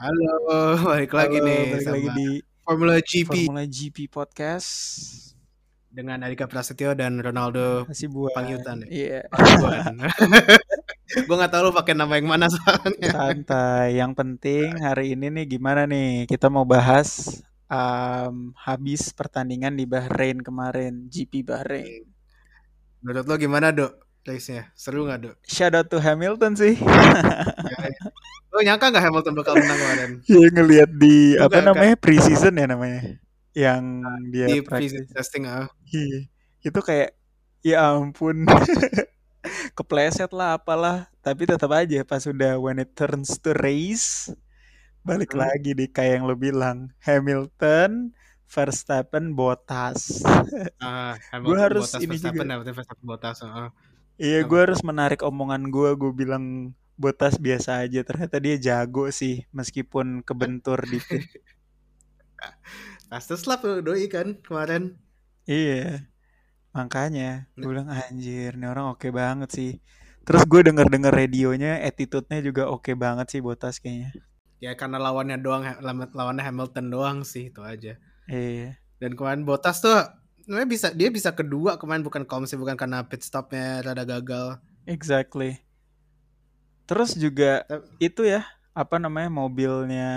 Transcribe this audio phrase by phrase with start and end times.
[0.00, 0.32] Halo,
[0.96, 2.28] balik lagi Halo, nih balik sama lagi di
[2.64, 4.70] Formula GP Formula GP Podcast.
[5.92, 8.88] dengan Adika Prasetyo dan Ronaldo Kasih buat Panghyutan ya?
[8.88, 10.00] Iya, Panghyuan.
[11.28, 13.12] gue nggak tahu lu pakai nama yang mana soalnya.
[13.12, 14.00] santai.
[14.00, 16.24] Yang penting hari ini nih gimana nih?
[16.24, 22.08] Kita mau bahas um, habis pertandingan di Bahrain kemarin, GP Bahrain.
[23.04, 24.68] Menurut lo gimana dok race-nya?
[24.74, 25.36] Seru nggak dok?
[25.42, 26.74] Shout out to Hamilton sih.
[28.52, 30.10] Lo nyangka nggak Hamilton bakal menang kemarin?
[30.30, 31.66] Ya ngelihat di apa enggak.
[31.70, 33.00] namanya pre-season ya namanya.
[33.50, 33.82] Yang
[34.30, 34.92] dia Di practice.
[34.94, 35.66] pre testing ah.
[35.90, 36.18] Iya,
[36.62, 37.10] itu kayak
[37.60, 38.46] ya ampun
[39.76, 44.32] kepleset lah apalah tapi tetap aja pas udah when it turns to race
[45.00, 45.44] balik Hmm.
[45.44, 48.12] lagi di kayak yang lo bilang Hamilton
[48.46, 50.20] Verstappen Bottas
[50.78, 52.72] Ah, Gua harus Bottas, ini Verstappen, juga.
[52.72, 53.38] Verstappen, Bottas.
[53.42, 53.68] ah.
[54.20, 56.44] Iya gue harus menarik omongan gue gue bilang
[57.00, 58.04] Bottas biasa aja.
[58.04, 61.24] Ternyata dia jago sih meskipun kebentur dikit.
[63.08, 65.00] Fastest lap lo doi kan kemarin.
[65.48, 66.06] iya
[66.70, 69.70] makanya gue bilang anjir nih orang oke banget sih.
[70.22, 74.14] Terus gue denger denger radionya attitude-nya juga oke banget sih Bottas kayaknya.
[74.60, 77.96] Ya karena lawannya doang, lawan- lawannya Hamilton doang sih itu aja.
[78.28, 78.76] iya.
[79.00, 79.96] Dan kemarin Bottas tuh
[80.44, 84.58] sebenarnya bisa dia bisa kedua kemarin bukan misalnya bukan karena pit stopnya rada gagal.
[84.88, 85.60] Exactly.
[86.88, 87.62] Terus juga
[88.02, 88.42] itu ya,
[88.74, 90.10] apa namanya mobilnya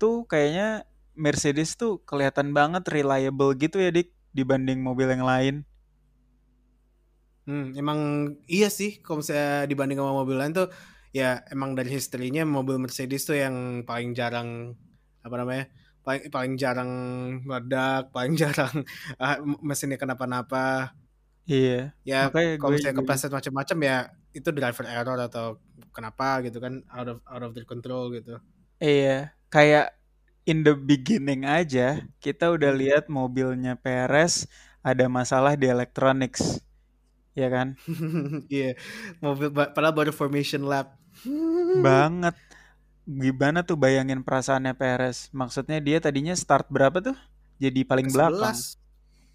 [0.00, 5.56] tuh kayaknya Mercedes tuh kelihatan banget reliable gitu ya Dik dibanding mobil yang lain.
[7.42, 10.70] Hmm, emang iya sih kalau misalnya dibanding sama mobil lain tuh
[11.10, 14.78] ya emang dari historinya mobil Mercedes tuh yang paling jarang
[15.20, 15.66] apa namanya
[16.04, 16.90] paling paling jarang
[17.46, 18.74] meledak, paling jarang
[19.22, 20.94] ah, mesinnya kenapa-napa.
[21.50, 23.96] Iya, Ya makanya kalau misalnya kepleset macam-macam ya
[24.38, 25.46] itu driver error atau
[25.94, 28.38] kenapa gitu kan out of out of their control gitu.
[28.82, 29.10] iya,
[29.52, 29.84] kayak
[30.50, 31.82] in the beginning aja
[32.24, 32.80] kita udah Hmm.
[32.80, 34.34] lihat mobilnya Perez
[34.88, 36.42] ada masalah di electronics.
[37.40, 37.68] Ya kan?
[38.52, 38.76] Iya,
[39.24, 40.98] mobil padahal baru formation lap.
[41.84, 42.36] Banget.
[43.02, 45.26] Gimana tuh bayangin perasaannya Perez?
[45.34, 47.16] Maksudnya dia tadinya start berapa tuh?
[47.58, 48.54] Jadi paling Ke belakang.
[48.54, 48.78] 11.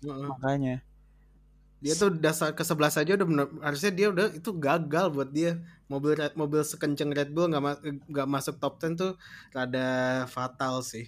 [0.04, 0.30] Heeh.
[0.32, 0.76] Makanya.
[1.78, 5.62] Dia tuh dasar ke 11 aja udah bener, harusnya dia udah itu gagal buat dia.
[5.92, 9.12] Mobil Red, mobil sekenceng Red Bull nggak ma- nggak masuk top 10 tuh
[9.54, 9.88] rada
[10.26, 11.06] fatal sih.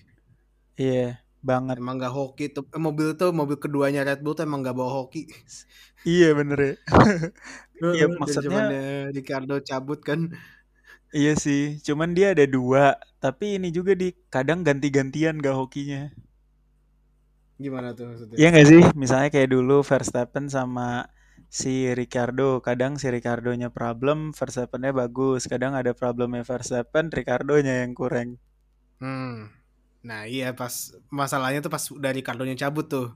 [0.77, 1.79] Iya, banget.
[1.79, 2.63] Emang nggak hoki tuh.
[2.75, 5.21] Eh, mobil tuh mobil keduanya Red Bull tuh emang nggak bawa hoki.
[6.07, 6.73] Iya bener ya.
[7.95, 8.59] Iya maksudnya
[9.15, 10.19] Ricardo cabut kan.
[11.13, 11.77] Iya sih.
[11.85, 12.97] Cuman dia ada dua.
[13.19, 16.09] Tapi ini juga di kadang ganti-gantian gak hokinya.
[17.59, 18.39] Gimana tuh maksudnya?
[18.39, 18.83] Iya gak sih?
[18.95, 21.11] Misalnya kayak dulu Verstappen sama
[21.51, 22.61] si Ricardo.
[22.61, 25.49] Kadang si Ricardonya problem, Verstappennya bagus.
[25.51, 28.37] Kadang ada problemnya Verstappen, Ricardonya yang kurang.
[28.99, 29.47] Hmm.
[30.03, 33.07] Nah iya pas masalahnya tuh pas udah Ricardo-nya cabut tuh.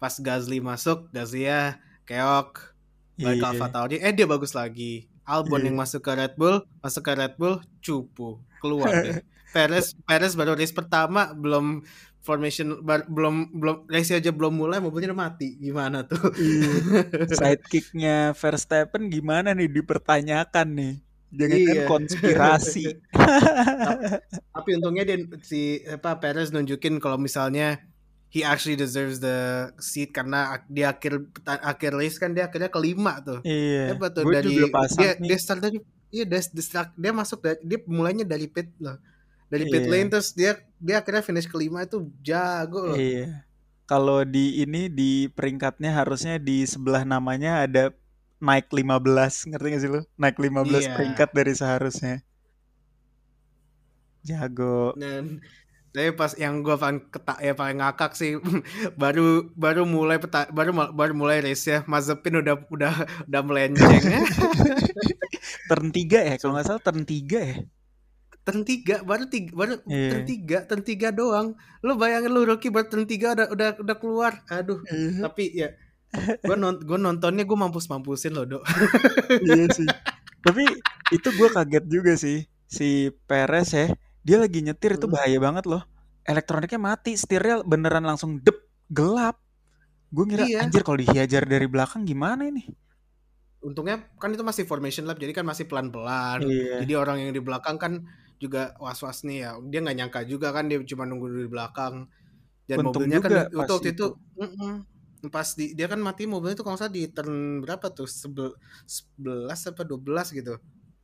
[0.00, 1.78] Pas Gasly masuk, Gasly ya
[2.08, 2.74] keok.
[3.22, 5.11] Balik ke Alfa Iya, Tauri, eh dia bagus lagi.
[5.22, 5.82] Albon yang iya.
[5.86, 9.22] masuk ke Red Bull, masuk ke Red Bull, cupu, keluar deh.
[9.54, 11.84] Perez, Perez baru race pertama, belum
[12.24, 15.60] formation, bar- belum belum race aja belum mulai, mobilnya udah mati.
[15.60, 16.32] Gimana tuh?
[16.34, 16.72] Iya.
[17.38, 20.94] Sidekicknya Verstappen gimana nih dipertanyakan nih.
[21.32, 21.88] Jangan-jangan iya.
[21.88, 22.84] konspirasi.
[23.84, 27.91] Tap- Tapi untungnya dia si apa Perez nunjukin kalau misalnya
[28.32, 29.36] he actually deserves the
[29.76, 33.44] seat karena di akhir akhir race kan dia akhirnya kelima tuh.
[33.44, 34.66] Iya, Hebat tuh gue dari dia
[35.20, 35.28] nih.
[35.28, 35.78] dia start dari
[36.08, 38.96] iya dia, dia, start- dia masuk dari dia mulainya dari pit loh.
[39.46, 42.96] Dari pit Iya, lane terus dia dia akhirnya finish kelima itu jago loh.
[42.96, 43.44] iya.
[43.84, 47.92] Kalau di ini di peringkatnya harusnya di sebelah namanya ada
[48.40, 50.00] naik 15, ngerti gak sih lu?
[50.16, 50.96] Naik 15 Iya.
[50.96, 52.16] peringkat dari seharusnya.
[54.22, 54.94] Jago.
[54.94, 55.42] Dan
[55.92, 58.40] tapi pas yang gua paling ketak ya paling ngakak sih
[59.00, 62.94] baru baru mulai peta, baru baru mulai race ya Mazepin udah udah
[63.28, 64.00] udah melenceng
[65.68, 67.56] Turn 3 ya, kalau nggak salah turn 3 ya.
[68.42, 70.26] turn tiga baru tiga baru turn Iya.
[70.26, 74.42] tiga turn tiga doang lu bayangin lu Rocky baru turn tiga udah udah udah keluar
[74.50, 75.68] aduh Iya, tapi ya
[76.42, 78.66] gue non gue nontonnya gue mampus mampusin loh dok
[79.46, 79.86] iya sih.
[80.42, 80.66] Tapi
[81.14, 82.42] itu gue kaget juga sih.
[82.66, 83.94] Si Perez ya,
[84.26, 85.14] dia lagi nyetir itu Hmm.
[85.14, 85.82] bahaya banget loh.
[86.26, 88.58] Elektroniknya mati, setirnya beneran langsung dep,
[88.90, 89.36] gelap.
[90.14, 92.62] Gue ngira iya anjir kalau dihajar dari belakang gimana ini?
[93.62, 96.78] untungnya kan itu masih formation lap jadi kan masih pelan pelan Iya.
[96.80, 97.92] jadi orang yang di belakang kan
[98.42, 101.94] juga was was nih ya dia nggak nyangka juga kan dia cuma nunggu di belakang
[102.70, 104.06] dan Untung mobilnya kan juga itu pas waktu itu itu.
[104.40, 104.74] mm-mm.
[105.30, 108.50] pas di dia kan mati mobilnya itu kalau salah di turn berapa tuh Sebel,
[108.86, 110.54] 11 apa 12 gitu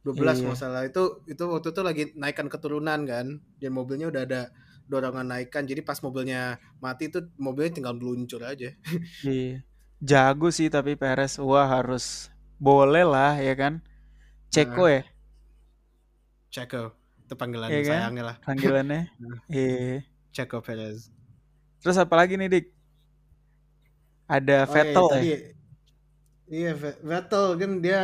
[0.09, 0.43] 12 Iya.
[0.43, 1.03] kalau nggak salah itu
[1.33, 3.27] itu waktu itu lagi naikkan keturunan kan
[3.61, 4.43] dan mobilnya udah ada
[4.89, 8.73] dorongan naikan jadi pas mobilnya mati itu mobilnya tinggal meluncur aja
[9.27, 9.63] Iya.
[10.11, 11.33] Jago sih tapi Perez.
[11.49, 12.05] Wah harus
[12.67, 13.75] boleh lah ya kan.
[14.55, 15.03] Ceko ya,
[16.55, 16.83] Checo
[17.25, 18.01] itu panggilan Iya kan?
[18.01, 19.01] sayangnya lah panggilannya.
[19.23, 19.39] Nah.
[19.53, 20.03] Iya.
[20.33, 21.11] Checo Perez
[21.83, 22.67] Terus apa lagi nih Dik?
[24.29, 25.25] Ada Oh, iya, Vettel ya.
[26.57, 27.99] iya Ve- Vettel kan dia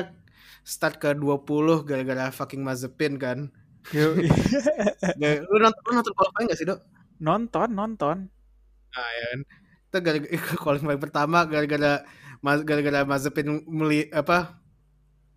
[0.64, 1.44] start ke 20
[1.84, 3.52] gara-gara fucking Mazepin kan.
[3.84, 4.16] Gak-
[5.52, 6.80] lu nonton, lu nonton qualifying gak sih dok?
[7.16, 8.16] nonton, nonton.
[8.90, 9.40] Nah ya kan
[9.84, 12.02] itu gara-gara qualifying pertama gara-gara
[12.42, 14.58] gara-gara Mazepin meli apa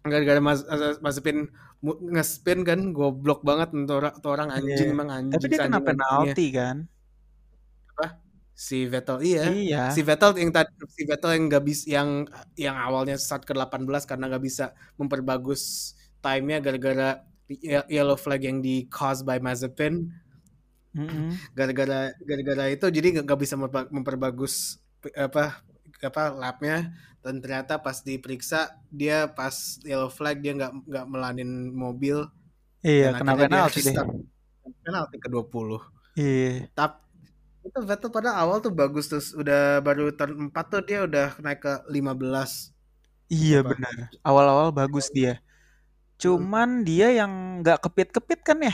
[0.01, 0.63] gara-gara Mas,
[0.99, 1.51] Mazepin
[1.83, 4.95] nge-spin kan goblok banget tuh orang, tuh orang anjing Iya.
[4.95, 6.77] emang anjing Tapi dia kena penalti kan?
[8.57, 9.81] Si Vettel iya Iya.
[9.93, 12.09] si Vettel yang tadi si Vettel yang nggak bisa yang
[12.57, 14.65] yang awalnya start ke 18 karena nggak bisa
[14.97, 20.09] memperbagus time-nya gara-gara ye- yellow flag yang di caused by Mazepin
[20.97, 21.37] Mm-mm.
[21.53, 24.81] gara-gara gara-gara itu jadi nggak bisa memper- memperbagus
[25.13, 25.61] apa
[26.01, 26.89] apa lapnya
[27.21, 29.53] dan ternyata pas diperiksa dia pas
[29.85, 32.25] yellow flag dia nggak nggak melanin mobil
[32.81, 33.93] Iya, kena penalti deh.
[33.93, 34.09] start
[34.81, 35.77] penalti ke 20
[36.17, 36.65] Iya.
[36.73, 37.05] tapi
[37.67, 41.59] itu Vettel pada awal tuh bagus terus udah baru turn 4 tuh dia udah naik
[41.65, 42.49] ke 15
[43.33, 43.69] Iya Apa?
[43.69, 43.95] benar.
[44.27, 45.31] Awal-awal bagus dia.
[46.21, 47.31] Cuman dia yang
[47.63, 48.73] nggak kepit-kepit kan ya?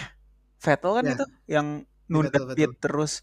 [0.64, 1.14] Vettel kan Ya.
[1.14, 1.24] itu
[1.56, 1.68] yang
[2.12, 3.14] nunda Vettel, pit terus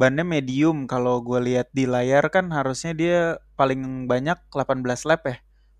[0.00, 3.16] bannya medium kalau gue lihat di layar kan harusnya dia
[3.58, 3.80] paling
[4.12, 5.36] banyak 18 lap ya.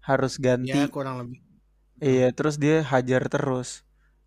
[0.08, 0.34] Harus
[0.68, 0.92] ya ganti.
[0.92, 1.38] kurang lebih
[2.02, 3.68] Iya, terus dia hajar terus.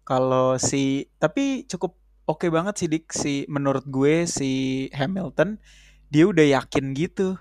[0.07, 1.97] Kalau si tapi cukup
[2.31, 4.51] oke banget sih Dik si menurut gue si
[4.99, 5.49] Hamilton
[6.13, 7.37] dia udah yakin gitu.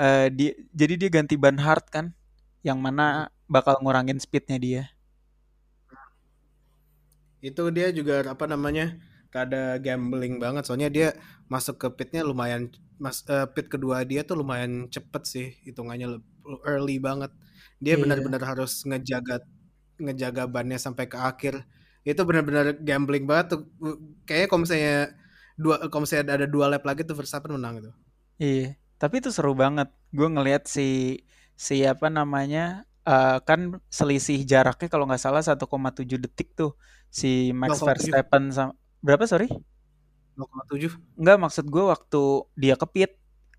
[0.00, 2.06] Eh dia jadi dia ganti ban hard kan
[2.66, 4.82] yang mana bakal ngurangin speednya dia.
[7.44, 8.96] itu dia juga apa namanya
[9.34, 11.08] ada gambling banget soalnya dia
[11.50, 12.70] masuk ke pitnya lumayan
[13.02, 16.22] mas eh, pit kedua dia tuh lumayan cepet sih hitungannya
[16.62, 17.34] early banget
[17.82, 18.02] dia Iya.
[18.02, 19.42] benar-benar harus ngejaga
[19.98, 21.54] ngejaga bannya sampai ke akhir
[22.10, 23.60] itu benar-benar gambling banget tuh
[24.26, 24.94] kayaknya kalau misalnya
[25.62, 27.90] dua kalau misalnya ada dua lap lagi tuh Verstappen menang gitu
[28.42, 29.88] Iya, tapi itu seru banget.
[30.16, 30.82] Gue ngelihat si
[31.66, 32.60] si apa namanya
[33.08, 33.60] eh, kan
[33.98, 36.70] selisih jaraknya kalau nggak salah 1,7 detik tuh
[37.18, 37.26] si
[37.60, 37.86] Max 0,7.
[37.86, 38.72] Verstappen sama
[39.04, 39.46] berapa sorry?
[40.36, 42.22] 0,7 Enggak maksud gue waktu
[42.58, 43.10] dia kepit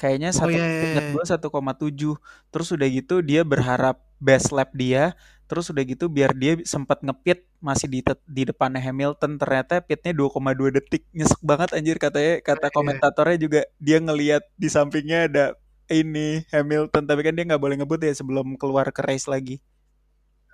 [0.01, 1.13] kayaknya Oh, satu iya, iya, ingat iya.
[1.13, 2.19] gue 1,7
[2.51, 5.15] terus udah gitu dia berharap best lap dia
[5.45, 7.99] terus udah gitu biar dia sempat ngepit masih di
[8.29, 11.05] di depannya Hamilton ternyata pitnya 2,2 detik.
[11.13, 12.75] Nyesek banget anjir katanya kata Iya.
[12.75, 13.61] komentatornya juga.
[13.81, 15.45] Dia ngelihat di sampingnya ada
[15.91, 19.61] ini Hamilton tapi kan dia nggak boleh ngebut ya sebelum keluar ke race lagi.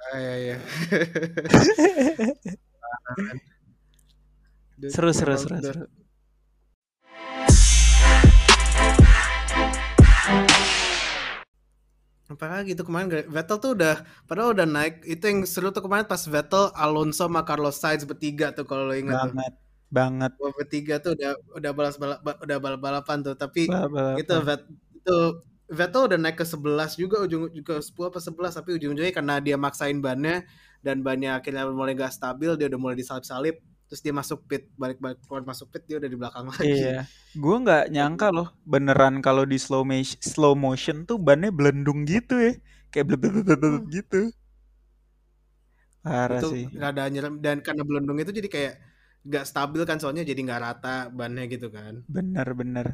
[0.02, 0.58] Ah, iya, iya.
[4.94, 5.86] seru seru Emang seru
[12.32, 13.96] seru Apalagi itu kemarin Vettel tuh udah
[14.30, 18.56] padahal udah naik itu yang seru tuh kemarin pas Vettel Alonso sama Carlos Sainz bertiga
[18.56, 19.34] tuh kalau lo ingat tuh.
[19.36, 19.54] Banget
[19.92, 20.32] banget.
[20.40, 24.24] Wah, bertiga tuh udah udah balas balap udah balap balapan tuh tapi Balap-balapan.
[24.24, 24.62] itu Vet,
[24.96, 25.18] itu
[25.72, 29.56] Vettel udah naik ke 11 juga ujung ke 10 apa 11 tapi ujung-ujungnya karena dia
[29.60, 30.44] maksain bannya
[30.84, 33.60] dan bannya akhirnya mulai gak stabil dia udah mulai disalip-salip
[33.92, 36.96] terus dia masuk pit balik-balik keluar masuk pit dia udah di belakang lagi Iya,
[37.42, 42.34] gue nggak nyangka loh beneran kalau di slow motion, slow motion tuh bannya belendung gitu
[42.46, 42.52] ya,
[42.92, 44.18] kayak bleb bleb bleb bleb gitu.
[46.04, 46.66] Parah itu sih.
[46.82, 48.74] rada nyerem dan karena belendung itu jadi kayak
[49.34, 52.88] gak stabil kan soalnya jadi nggak rata bannya gitu kan Bener-bener.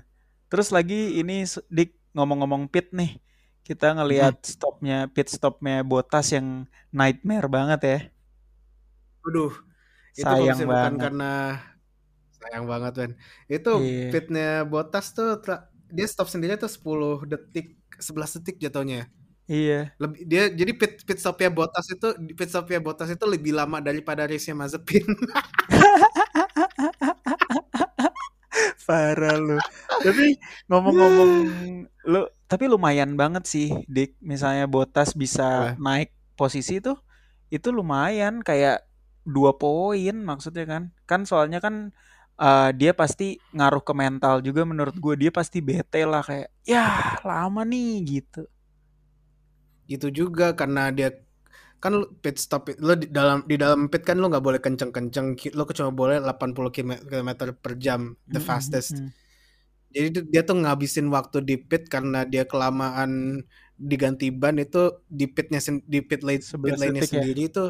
[0.51, 1.43] Terus lagi ini
[1.77, 3.11] dik ngomong-ngomong pit nih,
[3.67, 6.47] kita ngelihat stopnya pit stopnya Botas yang
[6.97, 7.97] nightmare banget ya.
[9.27, 9.53] Aduh,
[10.17, 10.99] itu Sayang bukan banget.
[10.99, 11.31] karena
[12.33, 13.11] sayang banget Ben.
[13.47, 14.09] Itu Iya.
[14.13, 15.37] pitnya Bottas tuh
[15.87, 19.07] dia stop sendiri tuh 10 detik 11 detik jatuhnya.
[19.47, 23.79] Iya, Lebih dia jadi pit pit stopnya Bottas itu pit stopnya Bottas itu lebih lama
[23.79, 25.07] daripada race-nya Mazepin.
[28.87, 29.59] parah lu.
[29.99, 30.39] Tapi
[30.71, 31.31] ngomong-ngomong
[32.07, 34.15] lu, tapi lumayan banget sih, Dik.
[34.23, 35.79] Misalnya Botas bisa Apa?
[35.79, 36.95] naik posisi tuh,
[37.51, 38.86] itu lumayan kayak
[39.35, 40.83] dua poin maksudnya kan.
[41.09, 41.75] Kan soalnya kan
[42.41, 43.23] eh, dia pasti
[43.57, 45.13] ngaruh ke mental juga menurut gue.
[45.23, 46.85] Dia pasti bete lah kayak, ya
[47.29, 48.39] lama nih gitu.
[49.87, 51.07] Itu juga karena dia
[51.83, 55.27] kan lu pit stop lo di dalam di dalam pit kan lo nggak boleh kenceng-kenceng
[55.57, 57.31] lo cuma boleh 80 km
[57.63, 58.01] per jam
[58.33, 58.91] the Mm-mm, fastest.
[58.91, 59.13] mm-mm.
[59.95, 63.11] Jadi tuh- dia tuh ngabisin waktu di pit karena dia kelamaan
[63.91, 64.77] diganti ban itu
[65.19, 65.59] di pitnya
[65.93, 67.25] di pit lane pit 11 lane-nya detik ya.
[67.25, 67.61] sendiri itu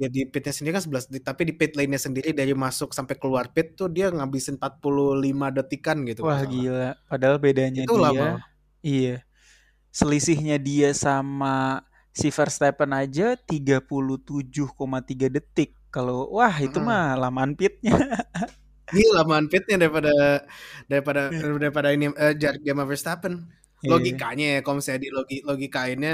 [0.00, 3.14] Ya di pitnya sendiri kan 11 detik, tapi di pit lane-nya sendiri dari masuk sampai
[3.20, 6.64] keluar pit tuh dia ngabisin 45 detikan gitu Wah kalau salah.
[6.64, 8.28] gila, padahal bedanya Itu dia lama.
[8.82, 9.16] iya.
[9.90, 11.82] Selisihnya dia sama
[12.14, 15.74] si Verstappen aja 37,3 detik.
[15.90, 16.86] Kalau wah itu Mm-mm.
[16.86, 17.94] mah lamaan pitnya.
[18.90, 20.10] Iya lamaan pitnya daripada
[20.90, 21.54] daripada Iya.
[21.62, 23.34] daripada ini eh, jarak dia sama Verstappen.
[23.82, 23.90] Iya.
[23.90, 26.12] Logikanya ya kalau misalnya di logi, logikainnya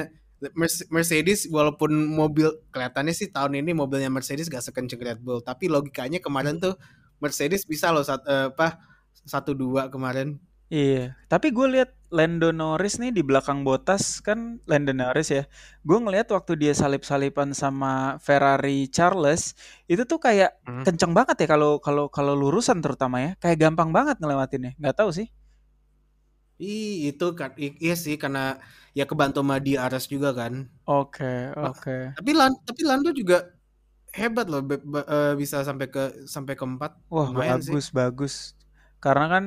[0.92, 6.20] Mercedes walaupun mobil kelihatannya sih tahun ini mobilnya Mercedes gak sekenceng Red Bull, tapi logikanya
[6.20, 6.76] kemarin tuh
[7.20, 8.76] Mercedes bisa loh sat, eh, apa
[9.24, 10.36] satu dua kemarin.
[10.66, 15.46] Iya, tapi gue lihat Lando Norris nih di belakang Bottas kan Lando Norris ya.
[15.86, 19.54] Gue ngelihat waktu dia salip-salipan sama Ferrari Charles
[19.86, 20.82] itu tuh kayak Hmm.
[20.82, 23.30] kenceng banget ya kalau kalau kalau lurusan terutama ya.
[23.38, 24.74] Kayak gampang banget ngelewatinnya.
[24.78, 25.30] Nggak tahu sih.
[26.64, 27.50] Ih, itu kan
[27.84, 28.40] iya sih karena
[28.98, 30.54] ya kebantu sama DRS juga kan.
[30.86, 31.24] Oke,
[31.62, 31.96] Wah, oke.
[32.16, 33.36] Tapi Lan, tapi Lando juga
[34.18, 36.00] hebat loh be- be- eh, bisa sampai ke
[36.34, 36.92] sampai keempat.
[37.12, 37.76] Wah, Lumayan sih.
[37.76, 38.34] bagus, bagus.
[39.02, 39.44] Karena kan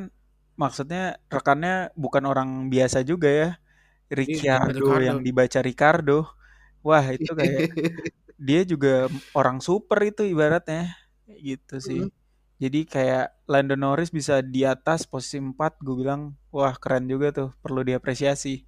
[0.61, 0.99] maksudnya
[1.33, 3.47] rekannya bukan orang biasa juga ya.
[4.19, 5.07] Ricciardo Ricardo.
[5.07, 6.13] yang dibaca Ricardo.
[6.87, 7.63] Wah, itu kayak
[8.47, 8.89] dia juga
[9.39, 10.81] orang super itu ibaratnya.
[11.47, 12.01] Gitu sih.
[12.01, 12.18] Hmm.
[12.59, 17.49] Jadi kayak Lando Norris bisa di atas posisi 4, gue bilang, wah keren juga tuh,
[17.63, 18.67] perlu diapresiasi.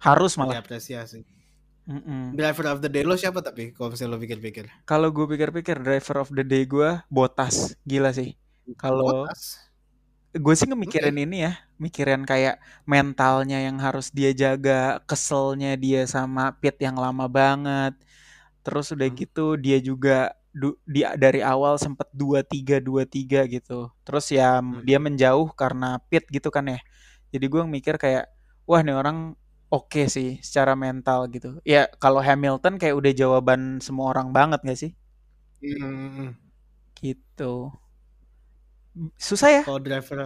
[0.00, 0.60] Harus malah.
[0.60, 1.20] Diapresiasi.
[1.88, 2.36] Mm-mm.
[2.36, 4.66] Driver of the day lo siapa tapi kalau misalnya lo pikir-pikir?
[4.86, 8.36] Kalau gue pikir-pikir driver of the day gue Bottas, gila sih.
[8.78, 9.26] Kalau
[10.30, 16.54] gue sih ngemikirin ini ya, mikirin kayak mentalnya yang harus dia jaga, keselnya dia sama
[16.60, 17.94] pit yang lama banget.
[18.64, 19.18] Terus udah Hmm.
[19.18, 23.90] gitu dia juga du- dia dari awal sempet 2-3 2-3 gitu.
[24.06, 24.82] Terus ya Hmm.
[24.86, 26.78] dia menjauh karena pit gitu kan ya.
[27.34, 28.26] Jadi gue mikir kayak
[28.68, 29.34] wah nih orang
[29.70, 31.58] oke sih secara mental gitu.
[31.66, 34.92] Ya kalau Hamilton kayak udah jawaban semua orang banget gak sih?
[35.62, 36.34] Hmm.
[37.00, 37.72] Gitu.
[39.18, 39.62] Susah ya?
[39.64, 40.18] Kalau driver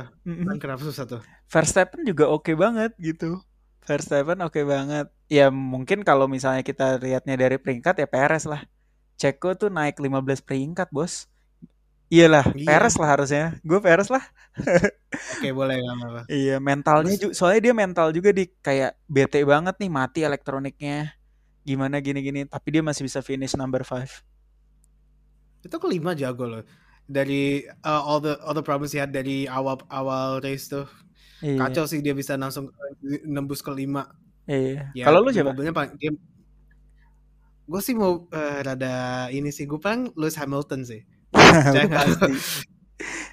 [0.47, 1.23] kan kenapa susah tuh?
[1.53, 3.41] Verstappen juga oke banget gitu.
[3.89, 5.07] Verstappen oke banget.
[5.37, 8.63] Ya mungkin kalau misalnya kita lihatnya dari peringkat ya Perez lah.
[9.15, 11.27] Ceko tuh naik 15 peringkat, Bos.
[12.13, 12.67] Iyalah, Iya.
[12.69, 13.45] Perez lah harusnya.
[13.65, 14.23] Gue Perez lah.
[15.41, 16.21] Oke boleh nggak apa-apa.
[16.31, 21.17] Iya, mentalnya juga soalnya dia mental juga di kayak bete banget nih mati elektroniknya.
[21.65, 24.23] Gimana gini-gini, tapi dia masih bisa finish number 5.
[25.65, 26.63] Itu kelima jago loh.
[27.05, 30.89] Dari uh, all the all the problems he had dari awal awal race tuh
[31.45, 31.61] Iya.
[31.61, 32.93] kacau sih dia bisa langsung uh,
[33.25, 34.09] nembus ke lima.
[34.49, 34.93] Iya.
[34.97, 35.53] Ya, Kalau lu siapa?
[35.53, 36.13] Mobilnya paling dia
[37.65, 38.95] gue sih mau eh, rada
[39.29, 41.01] ini sih gue paling Lewis Hamilton sih.
[41.35, 42.05] Percaya nggak?
[42.07, 42.33] Pasti.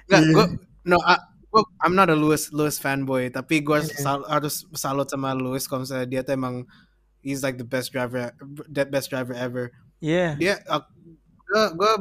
[0.08, 0.32] Nggak, Iya.
[0.32, 0.44] gue
[0.84, 3.92] no I- gua- I'm not a Lewis Lewis fanboy tapi gue Iya.
[3.94, 6.64] sal- harus salut sama Lewis kalau misalnya dia tuh emang
[7.20, 8.32] he's like the best driver
[8.66, 9.70] the best driver ever.
[10.00, 10.34] Iya.
[10.36, 10.82] Dia uh,
[11.46, 11.92] gue gue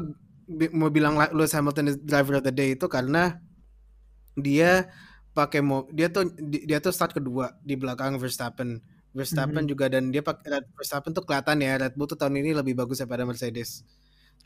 [0.58, 3.38] bi- mau bilang la- Lewis Hamilton is driver of the day itu karena
[4.34, 4.88] dia
[5.32, 8.80] pakai mo dia tuh di- dia tuh start kedua di belakang Verstappen.
[9.16, 9.70] Verstappen Mhm.
[9.70, 13.04] juga dan dia pakai Verstappen tuh kelihatan ya Red Bull tuh tahun ini lebih bagus
[13.04, 13.84] daripada Mercedes.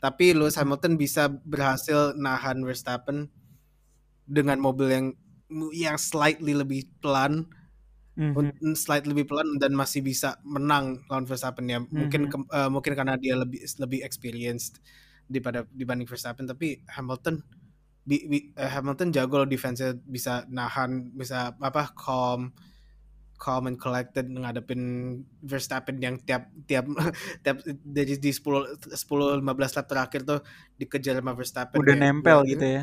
[0.02, 3.30] Tapi Lewis Hamilton bisa berhasil nahan Verstappen
[4.26, 5.06] dengan mobil yang
[5.74, 7.46] yang slightly lebih pelan,
[8.18, 8.74] Mhm.
[8.76, 11.80] slightly lebih pelan dan masih bisa menang lawan Verstappen ya.
[11.84, 12.30] Mungkin Mhm.
[12.32, 14.80] ke- eh, mungkin karena dia lebih lebih experienced
[15.30, 17.42] daripada dibanding Verstappen tapi Hamilton
[18.06, 22.54] bi- bi- eh, Hamilton jago loh defense bisa nahan bisa apa calm
[23.36, 24.82] calm and collected ngadepin
[25.40, 26.84] Verstappen yang tiap tiap
[27.44, 29.44] tiap dari di 10 10 15
[29.76, 30.40] lap terakhir tuh
[30.74, 32.82] dikejar sama Verstappen Udah nempel gitu ya.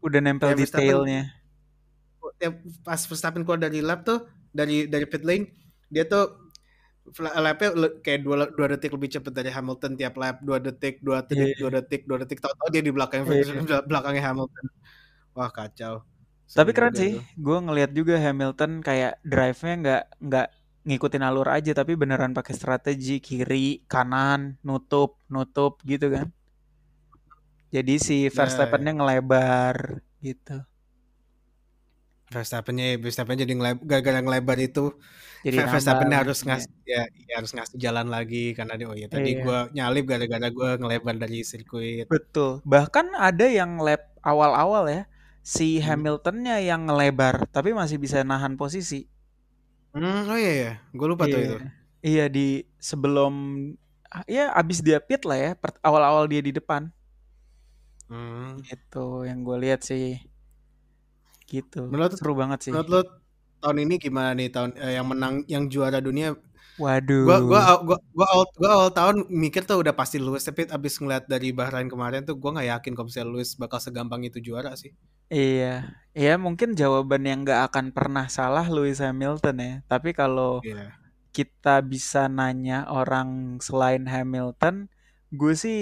[0.00, 1.22] Udah nempel Verstappen- detailnya.
[2.38, 5.48] tiap pas Verstappen keluar dari lap tuh dari dari pit lane
[5.88, 6.38] dia tuh
[7.18, 11.54] lapnya kayak dua, dua detik lebih cepat dari Hamilton tiap lap dua detik dua detik
[11.54, 11.58] Iya.
[11.58, 13.82] dua detik dua detik tahu-tahu dia di belakang Iya.
[13.86, 14.66] belakangnya Hamilton
[15.34, 16.06] wah kacau
[16.52, 17.12] Tapi keren sih.
[17.34, 20.48] Gue ngelihat juga Hamilton kayak drive-nya nggak nggak
[20.82, 26.28] ngikutin alur aja tapi beneran pakai strategi kiri, kanan, nutup, nutup gitu kan.
[27.72, 28.34] Jadi si Nah.
[28.36, 30.60] Verstappen-nya ngelebar gitu.
[32.28, 34.96] Verstappen-nya Verstappen jadi ngeleb- gara-gara ngelebar itu
[35.44, 38.96] Jadi Ver- Verstappen harus gitu ngasih ya, ya harus ngasih jalan lagi karena dia oh
[38.96, 39.44] ya tadi Iya.
[39.44, 42.64] gua nyalip gara-gara gua ngelebar dari sirkuit Betul.
[42.64, 45.02] Bahkan ada yang lap awal-awal ya,
[45.42, 45.86] si Hmm.
[45.86, 49.06] Hamiltonnya yang ngelebar tapi masih bisa nahan posisi.
[49.92, 51.46] hmm, oh iya ya gue lupa tuh Iya.
[51.48, 51.56] itu
[52.02, 53.32] Iya di sebelum
[54.26, 55.50] ya abis dia pit lah ya,
[55.86, 56.90] awal-awal dia di depan.
[58.10, 58.62] hmm.
[58.74, 60.18] Itu yang gue lihat sih.
[61.50, 61.82] Gitu.
[61.92, 62.72] Menurut- Seru banget sih.
[62.72, 63.00] menurut lo
[63.62, 66.34] tahun ini gimana nih tahun eh, yang menang yang juara dunia
[66.80, 67.28] Waduh.
[67.28, 70.96] Gua gua gua gua awal, gua awal tahun mikir tuh udah pasti Lewis tapi abis
[70.98, 74.72] ngeliat dari Bahrain kemarin tuh gua nggak yakin kalau misalnya Lewis bakal segampang itu juara
[74.74, 74.90] sih.
[75.30, 79.74] Iya, iya mungkin jawaban yang nggak akan pernah salah Lewis Hamilton ya.
[79.86, 80.96] Tapi kalau Iya.
[81.32, 84.88] kita bisa nanya orang selain Hamilton,
[85.32, 85.80] gue sih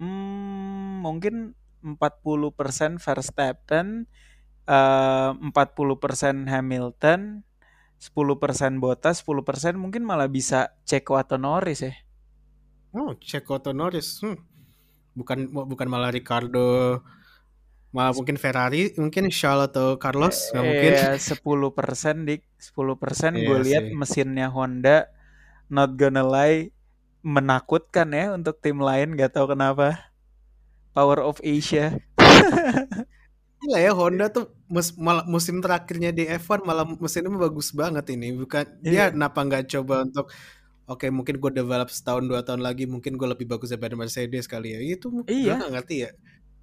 [0.00, 4.04] hmm, mungkin 40% Verstappen,
[4.68, 7.44] eh, 40% Hamilton,
[7.96, 11.94] 10% Bottas, 10% mungkin malah bisa Checo atau Norris ya.
[12.92, 14.20] Oh, Checo atau Norris.
[14.20, 14.36] Hmm.
[15.16, 17.00] Bukan bukan malah Ricardo,
[17.94, 20.92] malah mungkin Ferrari, mungkin Charles atau Carlos, nggak mungkin.
[20.94, 23.94] Iya, 10% dik, 10% gue Iya lihat sih.
[24.00, 25.08] mesinnya Honda
[25.74, 26.70] not gonna lie
[27.34, 29.86] menakutkan ya untuk tim lain gak tahu kenapa.
[30.94, 31.98] Power of Asia.
[33.60, 34.44] Gila ya Honda tuh
[34.74, 34.96] mus-
[35.34, 38.26] musim terakhirnya di F1 malah mesinnya bagus banget ini.
[38.40, 40.24] Bukan dia Iya, kenapa nggak coba untuk
[40.90, 44.68] oke mungkin gue develop setahun dua tahun lagi mungkin gue lebih bagus daripada Mercedes kali
[44.76, 44.80] ya.
[44.94, 46.10] Itu gue iya, nggak ngerti ya.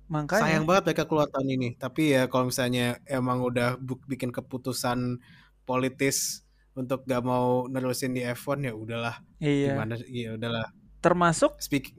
[0.08, 0.44] Makanya.
[0.44, 1.70] Sayang banget mereka keluar tahun ini.
[1.76, 3.76] Tapi ya kalau misalnya emang udah
[4.08, 5.20] bikin keputusan
[5.64, 9.16] politis untuk gak mau nerusin di F1 ya udahlah.
[9.38, 9.74] Iya.
[9.76, 9.94] Gimana?
[10.08, 10.68] Ya udahlah.
[11.02, 11.94] Termasuk Speak.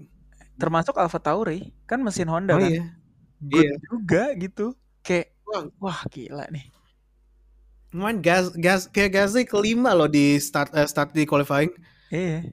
[0.58, 2.66] termasuk Alfa Tauri kan mesin Honda Oh kan.
[2.70, 2.84] iya.
[3.38, 3.74] Good Iya.
[3.86, 4.66] juga gitu.
[5.02, 6.68] Kayak Wah, wah gila nih.
[7.88, 11.72] Main gas gas kayak Gasly kelima loh di start eh, start di qualifying.
[12.12, 12.52] Iya.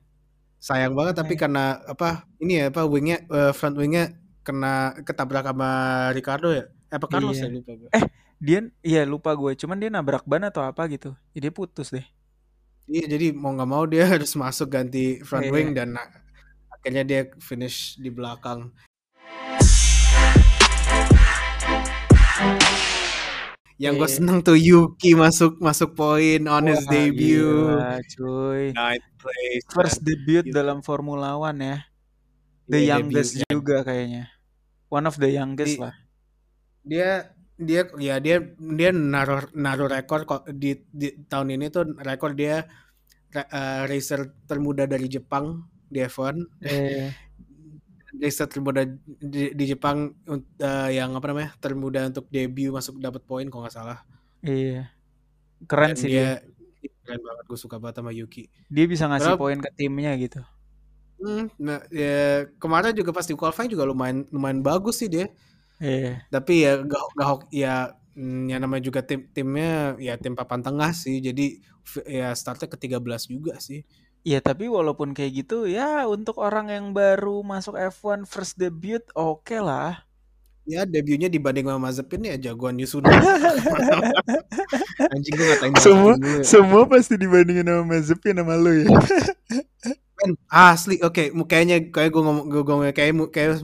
[0.57, 1.41] Sayang banget tapi Iya.
[1.43, 4.15] karena apa ini ya apa wingnya eh, front wingnya
[4.45, 5.69] kena ketabrak sama
[6.13, 6.69] Ricardo ya.
[6.87, 7.49] Eh, apa Carlos Iya.
[7.49, 7.89] ya lupa gue.
[7.91, 8.05] Eh,
[8.37, 11.17] dia iya lupa gue, cuman dia nabrak ban atau apa gitu.
[11.33, 12.05] Jadi putus deh.
[12.85, 15.51] Iya jadi mau nggak mau dia harus masuk ganti front Iya.
[15.51, 15.97] wing dan
[16.69, 18.69] akhirnya dia finish di belakang.
[23.75, 24.15] Yang gue Iya.
[24.15, 27.75] seneng tuh Yuki masuk masuk poin on his debut.
[27.75, 28.71] gila, cuy.
[28.71, 29.65] Ninth place.
[29.67, 30.55] First debut Yuki.
[30.55, 31.77] dalam Formula One ya.
[32.71, 34.31] The Iya, youngest juga kayaknya.
[34.89, 35.95] One of the youngest Di- lah.
[36.85, 42.35] dia dia ya dia dia naruh naruh rekor kok di, di tahun ini tuh rekor
[42.35, 42.67] dia
[43.31, 47.09] ra- eh, racer termuda dari Jepang di F1 Eh,
[48.21, 48.83] racer termuda
[49.19, 50.13] di, di Jepang
[50.61, 53.99] eh, yang apa namanya termuda untuk debut masuk dapat poin kalau nggak salah
[54.45, 54.91] iya.
[55.65, 56.43] Keren dan sih dia.
[56.43, 60.43] dia keren banget gue suka banget sama Yuki Dia bisa ngasih poin ke timnya gitu.
[61.15, 65.25] Hmm, nah ya kemarin juga pas di qualifying juga lumayan lumayan bagus sih dia
[65.75, 66.23] Iya.
[66.27, 70.59] tapi ya gak, gak hok- ya mm, ya namanya juga tim timnya ya tim papan
[70.59, 71.59] tengah sih jadi
[72.03, 73.81] ya startnya ke 13 juga sih
[74.21, 79.53] Iya, tapi walaupun kayak gitu ya untuk orang yang baru masuk F1 first debut oke
[79.55, 80.01] lah.
[80.65, 83.05] ya debutnya dibanding sama Mazepin ya jagoan Yusuno
[85.13, 86.41] anjing gue ngatain Semua- ya.
[86.41, 88.89] Semua pasti dibandingin sama Mazepin sama lu ya.
[90.25, 93.61] Men, asli oke mu- kayaknya kayak gue ngomong gue ngomong kayak kayak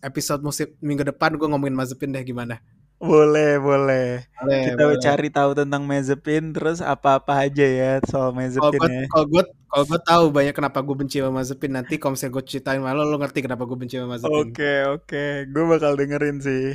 [0.00, 2.58] episode musim minggu depan gue ngomongin Mazepin deh gimana
[2.98, 4.26] Boleh, boleh.
[4.34, 4.98] boleh, Kita boleh.
[4.98, 9.06] cari tahu tentang Mazepin terus apa-apa aja ya soal Mazepin gue ya.
[9.06, 12.44] kalau gue kalau gue tahu banyak kenapa gue benci sama Mazepin nanti kalau misalnya gue
[12.44, 15.24] ceritain malu lo ngerti kenapa gue benci sama Mazepin Oke, oke.
[15.46, 16.74] Gue bakal dengerin sih.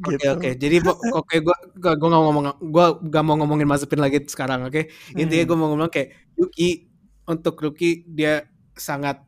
[0.00, 0.30] Oke Gitu.
[0.30, 0.48] oke.
[0.54, 4.64] Jadi po- oke gue gue gue nggak ngomong gue gak mau ngomongin Mazepin lagi sekarang
[4.64, 4.86] oke.
[5.12, 5.50] Intinya Hmm.
[5.50, 6.86] gue mau ngomong kayak Yuki
[7.26, 8.46] untuk rookie dia
[8.80, 9.20] sangat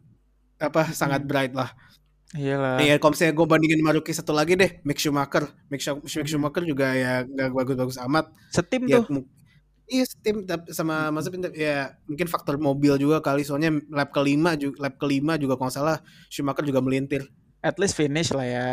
[0.57, 1.29] apa sangat Hmm.
[1.29, 1.71] bright lah.
[2.33, 2.81] Iyalah.
[2.81, 5.45] Iya kalau misalnya gue bandingin sama rookie satu lagi deh, Mick Schumacher.
[5.69, 8.33] Mick, Mick Schumacher juga ya gak bagus-bagus amat.
[8.49, 9.29] Setim Ya tuh.
[9.85, 14.57] Iya tim tapi sama Mazepin tapi ya mungkin faktor mobil juga kali soalnya lap kelima
[14.57, 16.01] juga lap kelima juga kalau salah
[16.33, 17.29] Schumacher juga melintir
[17.61, 18.71] At least finish lah ya.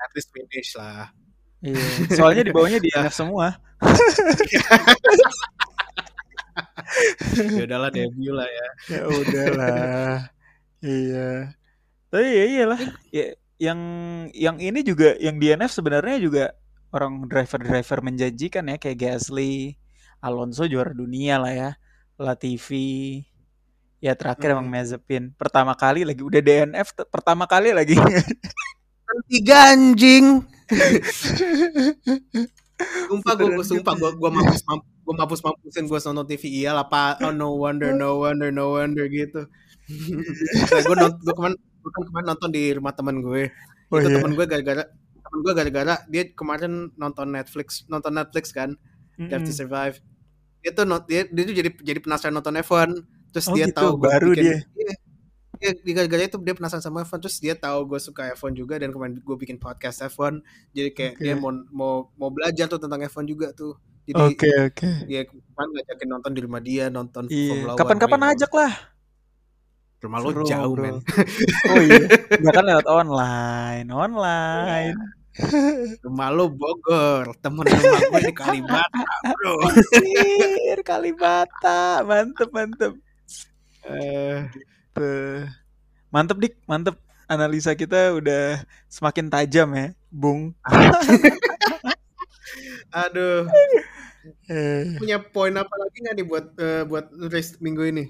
[0.00, 1.12] at least finish lah
[1.60, 1.80] Iya.
[2.16, 3.60] Soalnya di bawahnya DNF semua.
[7.58, 10.16] ya udahlah debut lah ya Ya udahlah.
[10.80, 11.28] iya.
[12.10, 12.80] Tapi ya iyalah.
[13.10, 13.26] Ya,
[13.58, 13.80] yang
[14.34, 16.44] yang ini juga yang DNF sebenarnya juga
[16.94, 19.74] orang driver-driver menjanjikan ya kayak Gasly,
[20.22, 21.70] Alonso juara dunia lah ya.
[22.16, 23.22] Latifi.
[23.98, 24.74] Ya terakhir emang Hmm.
[24.78, 25.32] Mazepin.
[25.34, 27.96] Pertama kali lagi udah DNF pertama kali lagi.
[29.30, 30.42] tiga anjing
[33.08, 36.88] sumpah gue sumpah gue gue mampus mampus gue mampus mampusin gue nonton TV iya lah
[36.88, 37.20] pak.
[37.20, 39.44] Oh no wonder no wonder no wonder gitu.
[40.72, 43.52] Nah, gue nonton gue kemarin gue kan kemarin nonton di rumah teman gue.
[43.92, 44.16] Oh itu iya.
[44.16, 44.84] teman gue gara-gara
[45.20, 48.76] teman gue gara-gara dia kemarin nonton Netflix nonton Netflix kan
[49.20, 49.60] Drive to Mm-mm.
[49.60, 49.96] Survive.
[50.64, 52.90] Dia tuh not, dia, dia tuh jadi jadi penasaran nonton F1
[53.34, 54.58] terus Oh dia gitu, tahu gue baru bikin dia.
[54.78, 54.94] iya
[55.58, 58.78] dia di gara-gara itu dia penasaran sama F1 terus dia tahu gue suka F1 juga
[58.78, 60.40] dan kemarin gue bikin podcast F1
[60.74, 61.22] jadi kayak Oke.
[61.22, 64.90] dia mau mau mau belajar tuh tentang F1 juga tuh jadi Oke, oke.
[65.08, 67.72] dia kemarin ngajakin nonton di rumah dia nonton Iya.
[67.72, 68.72] Kapan-kapan ajak lah.
[70.04, 71.00] Rumah lo Seru jauh, men.
[71.72, 72.04] Oh iya,
[72.36, 74.92] nggak kan lewat online, online.
[76.04, 79.56] Rumah lo Bogor, temen rumah gue di Kalibata, bro.
[79.64, 82.92] Anjir, Kalibata, mantep mantep.
[83.88, 84.44] Eh,
[84.92, 85.48] Tuh.
[86.12, 87.00] Mantep dik, mantep.
[87.24, 88.60] Analisa kita udah
[88.92, 90.52] semakin tajam ya, Bung.
[92.92, 93.48] aduh,
[94.48, 98.04] Eh, punya poin apa lagi nggak nih buat eh, buat race minggu ini?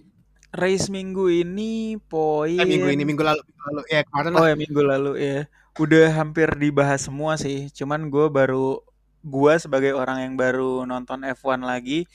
[0.54, 2.54] race minggu ini poin.
[2.62, 3.82] Eh, minggu ini, minggu lalu, minggu lalu.
[3.90, 4.46] Ya kemarin Oh lah.
[4.46, 5.38] ya minggu lalu ya.
[5.74, 7.66] Udah hampir dibahas semua sih.
[7.74, 8.78] Cuman gue baru
[9.24, 12.06] gue sebagai orang yang baru nonton F1 lagi,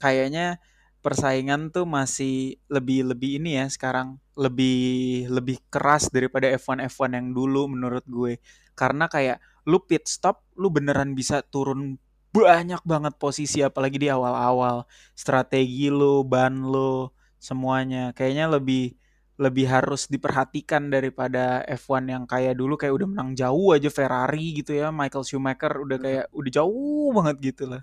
[0.00, 0.56] kayaknya
[1.04, 7.28] persaingan tuh masih lebih lebih ini ya sekarang lebih lebih keras daripada F1 F1 yang
[7.36, 8.40] dulu menurut gue.
[8.72, 9.36] Karena kayak
[9.68, 12.00] lu pit stop, lu beneran bisa turun
[12.32, 14.88] banyak banget posisi apalagi di awal-awal.
[15.12, 18.96] Strategi lu, ban lu, semuanya kayaknya lebih
[19.40, 24.76] lebih harus diperhatikan daripada F1 yang kayak dulu kayak udah menang jauh aja Ferrari gitu
[24.76, 26.04] ya Michael Schumacher udah Hmm.
[26.04, 27.82] kayak udah jauh banget gitu lah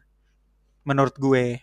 [0.88, 1.60] menurut gue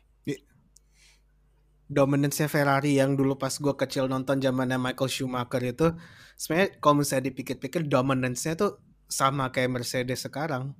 [1.86, 5.86] Dominance-nya Ferrari yang dulu pas gue kecil nonton zamannya Michael Schumacher itu,
[6.34, 10.74] sebenarnya kalau misalnya dipikir-pikir dominance-nya tuh sama kayak Mercedes sekarang.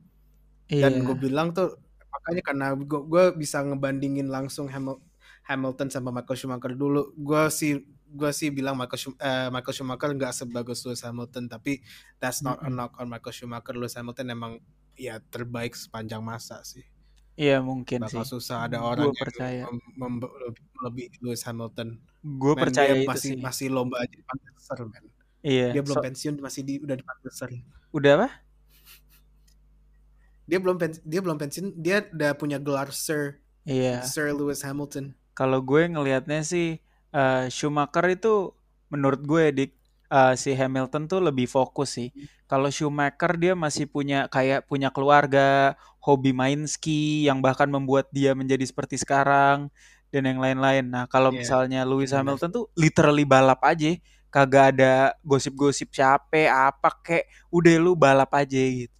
[0.83, 1.79] Dan gue iya bilang tuh
[2.17, 5.03] makanya karena gue, bisa ngebandingin langsung Hamil-
[5.45, 7.13] Hamilton sama Michael Schumacher dulu.
[7.15, 7.73] Gue sih
[8.07, 11.83] gue sih bilang Michael, Schum- eh, Michael Schumacher nggak sebagus Lewis Hamilton, tapi
[12.17, 12.75] that's not a Mm-mm.
[12.75, 13.75] knock on Michael Schumacher.
[13.75, 14.53] Lewis Hamilton emang
[14.95, 16.83] ya terbaik sepanjang masa sih.
[17.37, 19.63] iya mungkin Bakal sih susah ada orang yang percaya
[20.01, 22.01] mem- lebih, lebih Lewis Hamilton.
[22.25, 25.05] gue percaya dia itu masih sih masih lomba aja di Panteser, men.
[25.45, 27.49] iya Dia belum so pensiun masih di udah di Panteser.
[27.93, 28.29] udah apa
[30.47, 35.15] Dia belum pen, dia belum pensiun, dia udah punya gelar Sir iya Sir Lewis Hamilton.
[35.37, 36.81] kalau gue ngelihatnya sih
[37.13, 38.55] eh, Schumacher itu
[38.89, 39.73] menurut gue dik
[40.09, 42.09] eh, si Hamilton tuh lebih fokus sih.
[42.47, 48.33] Kalau Schumacher dia masih punya kayak punya keluarga, hobi main ski yang bahkan membuat dia
[48.39, 49.69] menjadi seperti sekarang
[50.15, 50.87] dan yang lain-lain.
[50.87, 52.23] Nah, kalau Iya, misalnya Lewis benar.
[52.23, 53.99] Hamilton tuh literally balap aja,
[54.31, 54.95] kagak ada
[55.27, 58.95] gosip-gosip capek apa kek, udah lu balap aja gitu.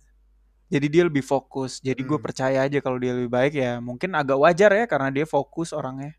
[0.73, 1.79] Jadi dia lebih fokus.
[1.89, 2.25] Jadi gue Hmm.
[2.27, 6.13] percaya aja kalau dia lebih baik ya mungkin agak wajar ya karena dia fokus orangnya.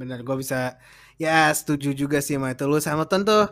[0.00, 0.56] Bener, gue bisa
[1.22, 2.64] ya setuju juga sih sama itu.
[2.68, 3.42] Lewis Hamilton tuh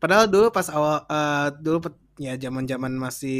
[0.00, 1.78] padahal dulu pas awal eh, dulu
[2.20, 3.34] ya zaman-zaman masih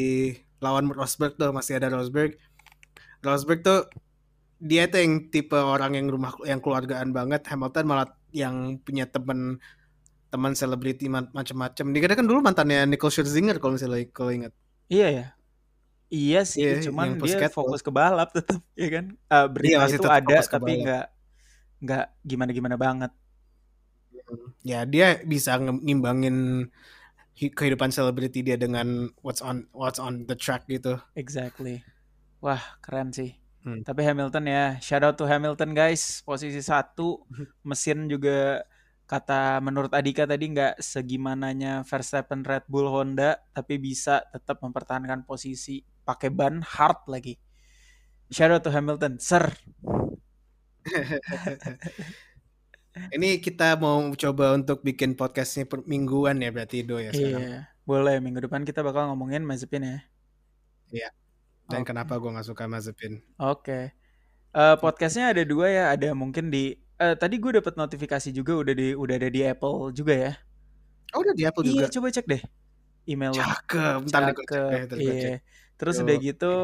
[0.64, 2.30] lawan Rosberg tuh masih ada Rosberg.
[3.26, 3.78] Rosberg tuh
[4.70, 7.40] dia tuh yang tipe orang yang rumah yang keluargaan banget.
[7.50, 8.08] Hamilton malah
[8.42, 9.60] yang punya temen
[10.32, 11.84] teman selebriti ma- macam-macam.
[11.94, 14.54] Dia kan dulu mantannya Nicole Scherzinger kalau misalnya kalau ingat.
[14.92, 15.24] Iya ya.
[16.06, 19.04] Iya sih, Iya, cuman dia fokus ke balap tetap, ya kan?
[19.34, 21.04] Iya berita masih itu ada tapi nggak
[21.82, 23.10] nggak gimana-gimana banget.
[24.66, 26.36] Ya dia bisa ngimbangin
[27.38, 30.98] hi- kehidupan selebriti dia dengan what's on what's on the track gitu.
[31.14, 31.82] Exactly.
[32.44, 33.34] Wah, keren sih.
[33.64, 33.82] Hmm.
[33.82, 37.22] Tapi Hamilton ya, shout out to Hamilton guys, posisi satu,
[37.68, 38.62] mesin juga
[39.06, 45.80] kata menurut Adika tadi nggak segimananya Verstappen Red Bull Honda, tapi bisa tetap mempertahankan posisi
[45.80, 47.38] pakai ban hard lagi.
[48.26, 49.46] Out to Hamilton, sir.
[53.16, 57.44] Ini kita mau coba untuk bikin podcastnya per mingguan ya berarti Do ya sekarang.
[57.44, 59.98] Iya, boleh minggu depan kita bakal ngomongin Mazepin ya.
[60.90, 61.08] Iya.
[61.68, 61.92] Dan Oke.
[61.92, 63.20] kenapa gue nggak suka Mazepin?
[63.36, 63.92] Oke.
[64.56, 65.84] Eh, podcastnya ada dua ya.
[65.92, 66.80] Ada mungkin di.
[67.00, 70.32] Eh, tadi gue dapat notifikasi juga udah di udah ada di Apple juga ya.
[71.14, 71.86] Oh udah di Apple juga.
[71.86, 72.42] Iya, coba cek deh
[73.06, 73.32] email.
[73.32, 73.98] Cakep.
[74.10, 74.82] Ntar deh gue cek deh.
[74.84, 75.00] Ntar cek.
[75.00, 75.34] Iya.
[75.78, 76.54] Terus Yo, udah gitu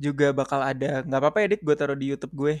[0.00, 1.04] juga bakal ada.
[1.04, 2.54] nggak apa-apa ya dik, gue taruh di YouTube gue.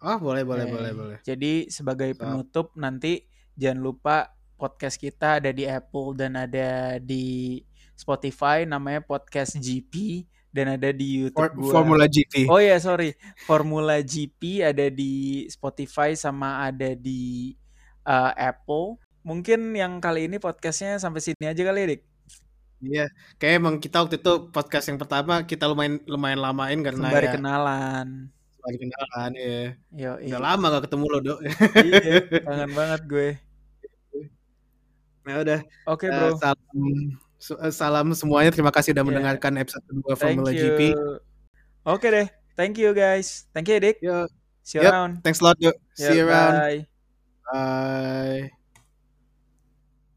[0.00, 1.18] Oh boleh boleh Eh, boleh boleh.
[1.20, 3.28] Jadi sebagai So, penutup nanti
[3.60, 4.16] jangan lupa
[4.56, 7.60] podcast kita ada di Apple dan ada di
[7.92, 11.72] Spotify namanya podcast GP dan ada di For- YouTube gua.
[11.72, 12.34] Formula GP.
[12.46, 17.54] Oh ya sorry, Formula GP ada di Spotify sama ada di
[18.02, 18.98] uh, Apple.
[19.20, 22.02] Mungkin yang kali ini podcastnya sampai sini aja kali ya, Dik.
[22.80, 23.04] Iya.
[23.36, 27.34] Kayak emang kita waktu itu podcast yang pertama kita lumayan lumayan lamain karena Sembari ya
[27.36, 28.08] kenalan.
[28.56, 29.60] sembari kenalan ya.
[29.92, 31.34] Yo, Udah lama gak ketemu lo Do.
[31.44, 32.00] Iya,
[32.48, 33.28] kangen banget gue.
[35.20, 35.60] Nah udah.
[35.86, 36.32] Oke, Eh, bro.
[36.40, 37.29] salam su- eh,
[37.72, 38.52] salam semuanya.
[38.52, 40.60] Terima kasih udah Ya, mendengarkan episode kedua Formula you.
[40.76, 40.80] GP.
[41.88, 42.28] Oke deh.
[42.54, 43.48] Thank you guys.
[43.56, 44.04] Thank you, Dik.
[44.04, 44.28] Yo,
[44.60, 44.92] See you yep.
[44.92, 45.24] around.
[45.24, 45.56] Thanks a lot.
[45.56, 45.72] Yo.
[45.72, 46.54] Yep, See you around.
[46.60, 46.78] bye.
[47.50, 48.59] Bye.